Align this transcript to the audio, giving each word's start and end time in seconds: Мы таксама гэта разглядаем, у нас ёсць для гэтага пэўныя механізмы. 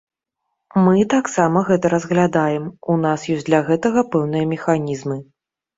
Мы 0.87 1.03
таксама 1.13 1.63
гэта 1.69 1.93
разглядаем, 1.95 2.65
у 2.95 2.99
нас 3.05 3.29
ёсць 3.35 3.47
для 3.53 3.65
гэтага 3.73 4.07
пэўныя 4.19 4.53
механізмы. 4.57 5.17